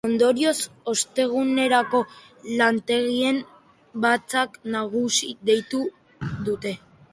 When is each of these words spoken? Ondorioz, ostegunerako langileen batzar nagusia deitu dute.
Ondorioz, 0.07 0.59
ostegunerako 0.91 2.01
langileen 2.63 3.43
batzar 4.07 4.59
nagusia 4.79 5.39
deitu 5.53 5.87
dute. 6.51 6.77